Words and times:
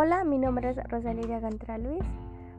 Hola, 0.00 0.22
mi 0.22 0.38
nombre 0.38 0.70
es 0.70 0.76
Rosalía 0.88 1.40
Gantra 1.40 1.76
Luis. 1.76 2.04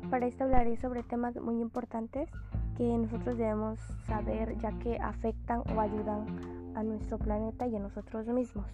Para 0.09 0.27
esto 0.27 0.43
hablaré 0.43 0.75
sobre 0.75 1.03
temas 1.03 1.37
muy 1.37 1.61
importantes 1.61 2.29
que 2.75 2.83
nosotros 2.83 3.37
debemos 3.37 3.79
saber 4.07 4.57
ya 4.57 4.77
que 4.79 4.97
afectan 4.97 5.63
o 5.73 5.79
ayudan 5.79 6.25
a 6.75 6.83
nuestro 6.83 7.17
planeta 7.17 7.65
y 7.65 7.77
a 7.77 7.79
nosotros 7.79 8.27
mismos. 8.27 8.65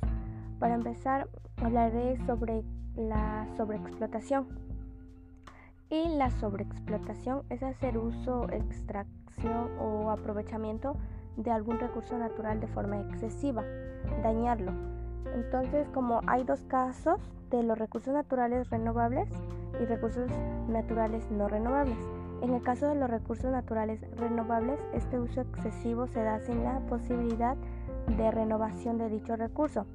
Para 0.58 0.74
empezar, 0.74 1.30
hablaré 1.58 2.18
sobre 2.26 2.64
la 2.96 3.48
sobreexplotación. 3.56 4.48
Y 5.92 6.18
la 6.18 6.32
sobreexplotación 6.32 7.44
es 7.52 7.62
hacer 7.62 8.00
uso, 8.00 8.50
extracción 8.50 9.70
o 9.80 10.10
aprovechamiento 10.10 10.98
de 11.38 11.52
algún 11.52 11.78
recurso 11.78 12.18
natural 12.18 12.60
de 12.60 12.68
forma 12.68 13.00
excesiva, 13.00 13.64
dañarlo. 14.24 15.05
Entonces, 15.34 15.88
como 15.90 16.22
hay 16.28 16.44
dos 16.44 16.62
casos, 16.66 17.20
de 17.50 17.64
los 17.64 17.78
recursos 17.78 18.14
naturales 18.14 18.70
renovables 18.70 19.30
y 19.80 19.86
recursos 19.86 20.30
naturales 20.68 21.30
no 21.32 21.48
renovables. 21.48 21.98
En 22.42 22.54
el 22.54 22.62
caso 22.62 22.88
de 22.88 22.96
los 22.96 23.10
recursos 23.10 23.52
naturales 23.52 24.02
renovables, 24.18 24.80
este 24.94 25.20
uso 25.20 25.42
excesivo 25.42 26.08
se 26.08 26.22
da 26.22 26.40
sin 26.40 26.64
la 26.64 26.80
posibilidad 26.82 27.56
de 28.18 28.32
renovación 28.32 28.98
de 28.98 29.10
dicho 29.10 29.36
recurso. 29.36 29.86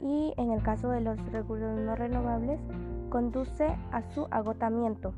Y 0.00 0.34
en 0.36 0.50
el 0.50 0.62
caso 0.62 0.90
de 0.90 1.00
los 1.00 1.18
recursos 1.32 1.78
no 1.78 1.94
renovables, 1.94 2.60
conduce 3.08 3.66
a 3.90 4.02
su 4.14 4.26
agotamiento. 4.30 5.12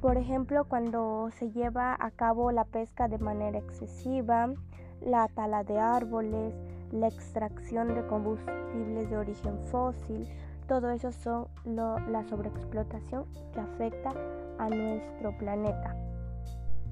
Por 0.00 0.16
ejemplo, 0.16 0.64
cuando 0.64 1.28
se 1.32 1.50
lleva 1.50 1.96
a 1.98 2.10
cabo 2.10 2.52
la 2.52 2.64
pesca 2.64 3.08
de 3.08 3.18
manera 3.18 3.58
excesiva, 3.58 4.52
la 5.00 5.28
tala 5.28 5.62
de 5.62 5.78
árboles, 5.78 6.54
la 6.92 7.08
extracción 7.08 7.94
de 7.94 8.06
combustibles 8.06 9.10
de 9.10 9.16
origen 9.16 9.58
fósil, 9.70 10.26
todo 10.66 10.90
eso 10.90 11.12
son 11.12 11.48
la 11.64 12.24
sobreexplotación 12.24 13.24
que 13.52 13.60
afecta 13.60 14.12
a 14.58 14.68
nuestro 14.68 15.36
planeta. 15.38 15.96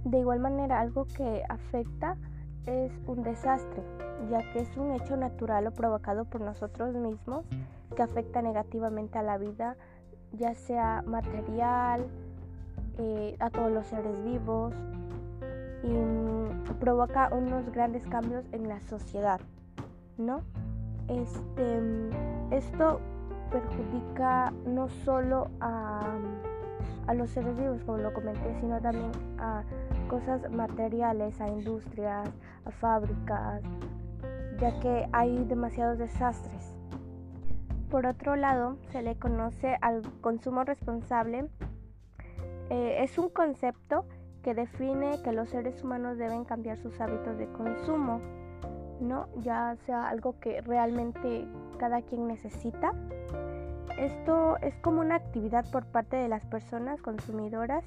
De 0.04 0.18
igual 0.18 0.40
manera, 0.40 0.80
algo 0.80 1.06
que 1.16 1.42
afecta 1.48 2.16
es 2.66 2.92
un 3.06 3.22
desastre, 3.22 3.82
ya 4.30 4.38
que 4.52 4.60
es 4.60 4.76
un 4.76 4.92
hecho 4.92 5.16
natural 5.16 5.66
o 5.66 5.70
provocado 5.72 6.24
por 6.24 6.40
nosotros 6.40 6.94
mismos 6.94 7.44
que 7.94 8.02
afecta 8.02 8.42
negativamente 8.42 9.18
a 9.18 9.22
la 9.22 9.38
vida, 9.38 9.76
ya 10.32 10.54
sea 10.54 11.02
material, 11.06 12.06
eh, 12.98 13.36
a 13.38 13.50
todos 13.50 13.70
los 13.70 13.86
seres 13.86 14.22
vivos 14.24 14.74
y 15.82 15.88
mm, 15.88 16.78
provoca 16.80 17.30
unos 17.32 17.70
grandes 17.70 18.06
cambios 18.06 18.44
en 18.52 18.68
la 18.68 18.80
sociedad. 18.80 19.40
¿No? 20.18 20.42
Este, 21.08 21.80
esto 22.50 23.00
perjudica 23.50 24.52
no 24.66 24.88
solo 24.88 25.50
a, 25.60 26.18
a 27.06 27.14
los 27.14 27.30
seres 27.30 27.56
vivos, 27.56 27.82
como 27.84 27.98
lo 27.98 28.12
comenté, 28.12 28.54
sino 28.60 28.80
también 28.80 29.10
a 29.38 29.62
cosas 30.08 30.50
materiales, 30.50 31.40
a 31.40 31.48
industrias, 31.48 32.28
a 32.64 32.70
fábricas, 32.70 33.62
ya 34.58 34.78
que 34.80 35.08
hay 35.12 35.44
demasiados 35.44 35.98
desastres. 35.98 36.74
Por 37.90 38.04
otro 38.04 38.36
lado, 38.36 38.76
se 38.90 39.02
le 39.02 39.16
conoce 39.16 39.78
al 39.80 40.02
consumo 40.20 40.64
responsable. 40.64 41.48
Eh, 42.68 43.02
es 43.02 43.16
un 43.16 43.30
concepto 43.30 44.04
que 44.42 44.52
define 44.52 45.22
que 45.22 45.32
los 45.32 45.48
seres 45.48 45.82
humanos 45.82 46.18
deben 46.18 46.44
cambiar 46.44 46.76
sus 46.76 47.00
hábitos 47.00 47.38
de 47.38 47.50
consumo 47.52 48.20
¿no? 49.00 49.28
Ya 49.40 49.76
sea 49.86 50.08
algo 50.08 50.38
que 50.40 50.60
realmente 50.60 51.46
cada 51.78 52.02
quien 52.02 52.26
necesita. 52.26 52.92
Esto 53.98 54.56
es 54.58 54.74
como 54.78 55.00
una 55.00 55.16
actividad 55.16 55.70
por 55.70 55.86
parte 55.86 56.16
de 56.16 56.28
las 56.28 56.44
personas 56.46 57.02
consumidoras 57.02 57.84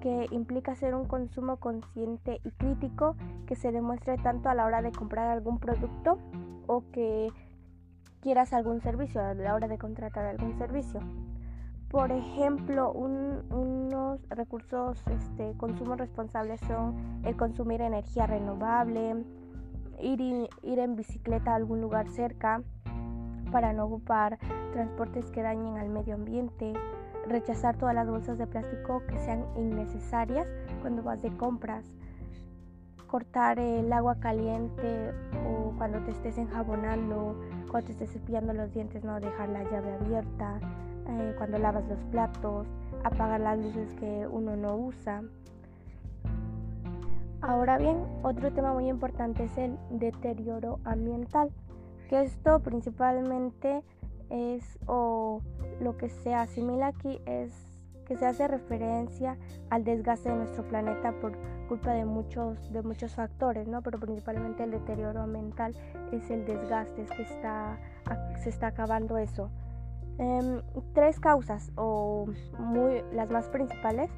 que 0.00 0.26
implica 0.30 0.72
hacer 0.72 0.94
un 0.94 1.06
consumo 1.06 1.58
consciente 1.58 2.40
y 2.44 2.50
crítico 2.52 3.16
que 3.46 3.54
se 3.54 3.70
demuestre 3.72 4.16
tanto 4.18 4.48
a 4.48 4.54
la 4.54 4.64
hora 4.64 4.82
de 4.82 4.92
comprar 4.92 5.28
algún 5.28 5.58
producto 5.58 6.18
o 6.66 6.84
que 6.92 7.28
quieras 8.20 8.52
algún 8.52 8.80
servicio, 8.80 9.20
a 9.20 9.34
la 9.34 9.54
hora 9.54 9.68
de 9.68 9.78
contratar 9.78 10.24
algún 10.24 10.56
servicio. 10.58 11.00
Por 11.90 12.12
ejemplo, 12.12 12.92
unos 12.92 14.20
recursos, 14.28 15.02
este, 15.08 15.54
consumos 15.56 15.98
responsables 15.98 16.60
son 16.60 16.94
el 17.24 17.36
consumir 17.36 17.80
energía 17.80 18.28
renovable, 18.28 19.24
ir, 20.02 20.48
ir 20.62 20.78
en 20.78 20.96
bicicleta 20.96 21.52
a 21.52 21.56
algún 21.56 21.80
lugar 21.80 22.08
cerca 22.08 22.62
para 23.50 23.72
no 23.72 23.84
ocupar 23.86 24.38
transportes 24.72 25.30
que 25.30 25.42
dañen 25.42 25.76
al 25.76 25.88
medio 25.88 26.14
ambiente, 26.14 26.72
rechazar 27.26 27.76
todas 27.76 27.94
las 27.94 28.08
bolsas 28.08 28.38
de 28.38 28.46
plástico 28.46 29.02
que 29.08 29.18
sean 29.18 29.44
innecesarias 29.56 30.46
cuando 30.80 31.02
vas 31.02 31.20
de 31.22 31.30
compras, 31.36 31.84
cortar 33.06 33.58
el 33.58 33.92
agua 33.92 34.20
caliente 34.20 35.12
o 35.46 35.72
cuando 35.76 35.98
te 36.00 36.12
estés 36.12 36.38
enjabonando, 36.38 37.40
cuando 37.70 37.86
te 37.86 37.92
estés 37.92 38.12
cepillando 38.12 38.52
los 38.52 38.72
dientes, 38.72 39.02
no 39.02 39.18
dejar 39.18 39.48
la 39.48 39.64
llave 39.64 39.94
abierta, 39.94 40.60
eh, 41.08 41.34
cuando 41.36 41.58
lavas 41.58 41.86
los 41.88 41.98
platos, 42.04 42.68
apagar 43.02 43.40
las 43.40 43.58
luces 43.58 43.92
que 43.94 44.28
uno 44.30 44.56
no 44.56 44.76
usa. 44.76 45.22
Ahora 47.42 47.78
bien, 47.78 48.04
otro 48.22 48.52
tema 48.52 48.74
muy 48.74 48.88
importante 48.88 49.44
es 49.44 49.56
el 49.56 49.78
deterioro 49.90 50.78
ambiental, 50.84 51.50
que 52.10 52.22
esto 52.22 52.60
principalmente 52.60 53.82
es 54.28 54.78
o 54.86 55.40
lo 55.80 55.96
que 55.96 56.10
se 56.10 56.34
asimila 56.34 56.88
aquí 56.88 57.18
es 57.24 57.52
que 58.06 58.16
se 58.16 58.26
hace 58.26 58.46
referencia 58.46 59.38
al 59.70 59.84
desgaste 59.84 60.28
de 60.28 60.36
nuestro 60.36 60.66
planeta 60.66 61.12
por 61.20 61.32
culpa 61.68 61.92
de 61.92 62.04
muchos 62.04 62.72
de 62.72 62.82
muchos 62.82 63.14
factores, 63.14 63.68
¿no? 63.68 63.80
Pero 63.82 63.98
principalmente 63.98 64.64
el 64.64 64.72
deterioro 64.72 65.22
ambiental 65.22 65.74
es 66.12 66.30
el 66.30 66.44
desgaste, 66.44 67.02
es 67.02 67.10
que 67.10 67.22
está 67.22 67.78
se 68.42 68.50
está 68.50 68.66
acabando 68.66 69.16
eso. 69.16 69.48
Em, 70.18 70.60
tres 70.92 71.20
causas 71.20 71.72
o 71.76 72.26
muy 72.58 73.02
las 73.12 73.30
más 73.30 73.48
principales 73.48 74.10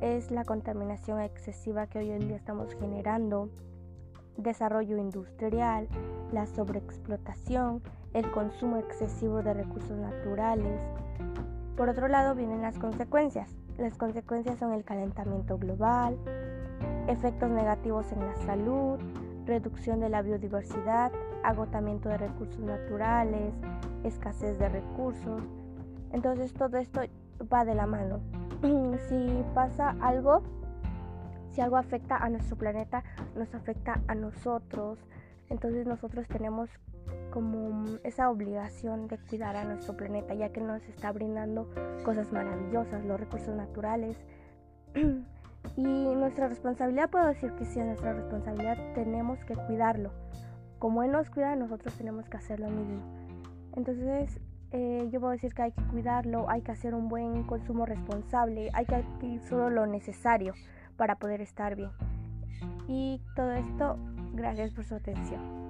es 0.00 0.30
la 0.30 0.44
contaminación 0.44 1.20
excesiva 1.20 1.86
que 1.86 1.98
hoy 1.98 2.10
en 2.10 2.28
día 2.28 2.36
estamos 2.36 2.74
generando, 2.74 3.50
desarrollo 4.36 4.96
industrial, 4.96 5.88
la 6.32 6.46
sobreexplotación, 6.46 7.82
el 8.14 8.30
consumo 8.30 8.76
excesivo 8.76 9.42
de 9.42 9.54
recursos 9.54 9.96
naturales. 9.96 10.80
Por 11.76 11.88
otro 11.88 12.08
lado 12.08 12.34
vienen 12.34 12.62
las 12.62 12.78
consecuencias. 12.78 13.56
Las 13.76 13.96
consecuencias 13.96 14.58
son 14.58 14.72
el 14.72 14.84
calentamiento 14.84 15.58
global, 15.58 16.16
efectos 17.08 17.50
negativos 17.50 18.10
en 18.12 18.20
la 18.20 18.36
salud, 18.36 18.98
reducción 19.46 20.00
de 20.00 20.08
la 20.08 20.22
biodiversidad, 20.22 21.10
agotamiento 21.42 22.08
de 22.08 22.18
recursos 22.18 22.60
naturales, 22.60 23.54
escasez 24.04 24.58
de 24.58 24.68
recursos. 24.68 25.42
Entonces 26.12 26.52
todo 26.52 26.76
esto 26.78 27.00
va 27.52 27.64
de 27.64 27.74
la 27.74 27.86
mano. 27.86 28.20
Si 28.62 29.44
pasa 29.54 29.96
algo, 30.00 30.42
si 31.52 31.60
algo 31.60 31.76
afecta 31.76 32.16
a 32.16 32.28
nuestro 32.28 32.56
planeta, 32.56 33.04
nos 33.36 33.54
afecta 33.54 34.00
a 34.08 34.14
nosotros. 34.14 34.98
Entonces 35.48 35.86
nosotros 35.86 36.26
tenemos 36.28 36.68
como 37.30 37.84
esa 38.04 38.30
obligación 38.30 39.08
de 39.08 39.18
cuidar 39.18 39.56
a 39.56 39.64
nuestro 39.64 39.96
planeta, 39.96 40.34
ya 40.34 40.50
que 40.50 40.60
nos 40.60 40.82
está 40.84 41.12
brindando 41.12 41.70
cosas 42.04 42.32
maravillosas, 42.32 43.04
los 43.04 43.18
recursos 43.18 43.54
naturales. 43.54 44.16
y 45.76 45.82
nuestra 45.82 46.48
responsabilidad, 46.48 47.10
puedo 47.10 47.26
decir 47.26 47.52
que 47.52 47.64
sí, 47.64 47.80
nuestra 47.80 48.12
responsabilidad 48.12 48.76
tenemos 48.94 49.42
que 49.44 49.54
cuidarlo. 49.54 50.10
Como 50.78 51.02
Él 51.02 51.12
nos 51.12 51.30
cuida, 51.30 51.56
nosotros 51.56 51.94
tenemos 51.94 52.28
que 52.28 52.36
hacer 52.36 52.60
lo 52.60 52.68
mismo. 52.68 53.00
Entonces, 53.76 54.40
eh, 54.72 55.08
yo 55.10 55.20
puedo 55.20 55.32
decir 55.32 55.54
que 55.54 55.62
hay 55.62 55.72
que 55.72 55.82
cuidarlo, 55.84 56.48
hay 56.50 56.62
que 56.62 56.72
hacer 56.72 56.94
un 56.94 57.08
buen 57.08 57.44
consumo 57.44 57.86
responsable, 57.86 58.70
hay 58.74 58.84
que 58.84 58.96
adquirir 58.96 59.40
solo 59.42 59.70
lo 59.70 59.86
necesario 59.86 60.54
para 60.96 61.16
poder 61.16 61.40
estar 61.40 61.74
bien. 61.74 61.90
Y 62.86 63.20
todo 63.34 63.52
esto, 63.52 63.96
gracias 64.32 64.72
por 64.72 64.84
su 64.84 64.94
atención. 64.94 65.67